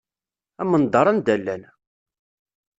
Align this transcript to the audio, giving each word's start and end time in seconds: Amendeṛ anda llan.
Amendeṛ 0.61 1.05
anda 1.11 1.35
llan. 1.41 1.63